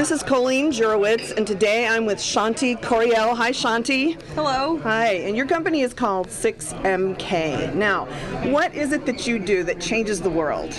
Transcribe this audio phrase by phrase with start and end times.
[0.00, 3.36] This is Coleen Jurewicz, and today I'm with Shanti Coriel.
[3.36, 4.18] Hi, Shanti.
[4.34, 4.78] Hello.
[4.78, 7.74] Hi, and your company is called 6MK.
[7.74, 8.06] Now,
[8.50, 10.74] what is it that you do that changes the world?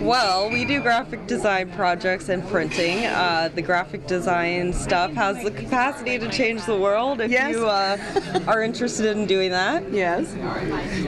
[0.00, 3.04] Well, we do graphic design projects and printing.
[3.04, 7.54] Uh, the graphic design stuff has the capacity to change the world if Yes.
[7.54, 7.98] you uh,
[8.46, 9.92] are interested in doing that.
[9.92, 10.32] Yes.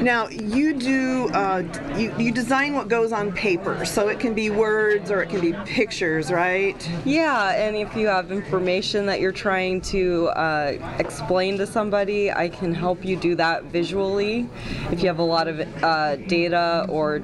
[0.02, 1.62] Now, you do, uh,
[1.96, 5.40] you, you design what goes on paper, so it can be words or it can
[5.40, 6.76] be pictures, right?
[7.06, 12.48] Yeah, and if you have information that you're trying to uh, explain to somebody, I
[12.48, 14.48] can help you do that visually.
[14.90, 17.22] If you have a lot of uh, data or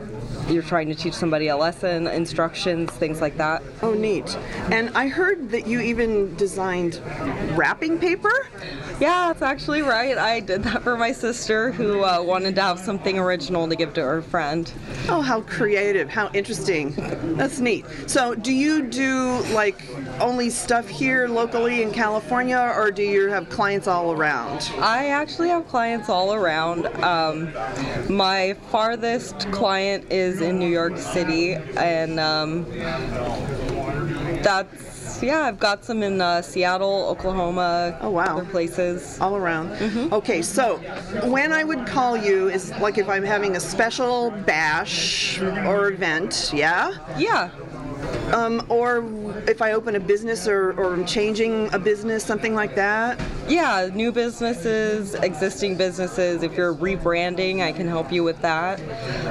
[0.48, 3.62] you're trying to teach somebody a lesson, instructions, things like that.
[3.82, 4.36] Oh, neat.
[4.70, 7.00] And I heard that you even designed
[7.56, 8.32] wrapping paper?
[9.00, 10.16] Yeah, that's actually right.
[10.16, 13.94] I did that for my sister who uh, wanted to have something original to give
[13.94, 14.70] to her friend.
[15.08, 16.94] Oh, how creative, how interesting.
[17.36, 17.86] That's neat.
[18.06, 19.82] So, do you do like
[20.20, 24.70] only stuff here locally in California, or do you have clients all around?
[24.78, 26.86] I actually have clients all around.
[27.02, 27.52] Um,
[28.08, 32.64] my farthest client is in New York City, and um,
[34.42, 35.42] that's yeah.
[35.42, 38.38] I've got some in uh, Seattle, Oklahoma, Oh, wow.
[38.38, 39.18] other places.
[39.20, 39.70] All around.
[40.12, 40.78] Okay, so
[41.30, 46.50] when I would call you is like if I'm having a special bash or event,
[46.54, 46.92] yeah?
[47.16, 47.50] Yeah,
[48.34, 49.04] Um, or
[49.46, 53.20] if I open a business or, or I'm changing a business, something like that.
[53.48, 53.88] Yeah.
[53.92, 56.42] New businesses, existing businesses.
[56.42, 58.80] If you're rebranding, I can help you with that.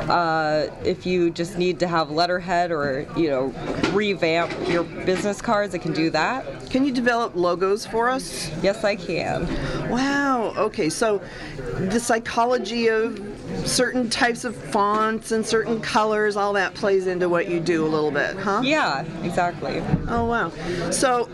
[0.10, 3.54] Uh, if you just need to have letterhead or you know
[3.92, 6.70] revamp your business cards, I can do that.
[6.70, 8.50] Can you develop logos for us?
[8.62, 9.48] Yes, I can.
[9.90, 10.54] Wow.
[10.58, 10.90] Okay.
[10.90, 11.22] So
[11.78, 13.20] the psychology of
[13.66, 17.88] certain types of fonts and certain colors, all that plays into what you do a
[17.88, 18.62] little bit, huh?
[18.64, 19.82] Yeah, exactly.
[20.08, 20.52] Oh, wow.
[20.92, 21.30] So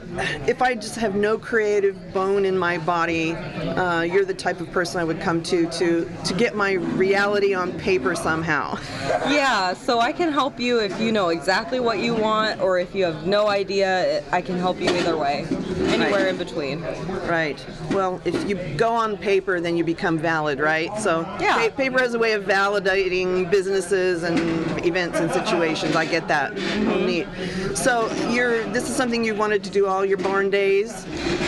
[0.47, 4.71] if I just have no creative bone in my body, uh, you're the type of
[4.71, 8.77] person I would come to to to get my reality on paper somehow.
[9.29, 12.95] Yeah, so I can help you if you know exactly what you want, or if
[12.95, 15.45] you have no idea, I can help you either way.
[15.87, 16.27] Anywhere Right.
[16.27, 16.81] in between.
[17.27, 17.63] Right.
[17.91, 20.89] Well, if you go on paper, then you become valid, right?
[20.99, 21.55] So Yeah.
[21.69, 24.39] pa- paper has a way of validating businesses and
[24.85, 25.95] events and situations.
[25.95, 26.53] I get that.
[26.53, 27.27] Oh, neat.
[27.75, 31.05] So you're this is something you wanted to do all your barn days.